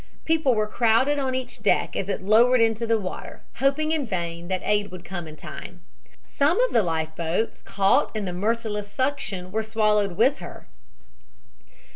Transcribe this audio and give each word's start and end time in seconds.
"People 0.25 0.55
were 0.55 0.65
crowded 0.65 1.19
on 1.19 1.35
each 1.35 1.61
deck 1.61 1.95
as 1.95 2.09
it 2.09 2.23
lowered 2.23 2.59
into 2.59 2.87
the 2.87 2.97
water, 2.97 3.43
hoping 3.57 3.91
in 3.91 4.03
vain 4.03 4.47
that 4.47 4.63
aid 4.65 4.89
would 4.89 5.05
come 5.05 5.27
in 5.27 5.35
time. 5.35 5.81
Some 6.25 6.59
of 6.59 6.71
the 6.73 6.81
life 6.81 7.15
boats 7.15 7.61
caught 7.61 8.15
in 8.15 8.25
the 8.25 8.33
merciless 8.33 8.91
suction 8.91 9.51
were 9.51 9.61
swallowed 9.61 10.13
with 10.17 10.39
her. 10.39 10.65